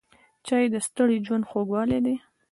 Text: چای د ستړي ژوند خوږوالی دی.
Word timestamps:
چای 0.45 0.65
د 0.73 0.75
ستړي 0.87 1.17
ژوند 1.25 1.47
خوږوالی 1.49 1.99
دی. 2.05 2.15